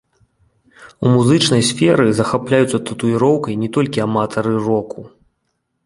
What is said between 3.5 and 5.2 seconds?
не толькі аматары року.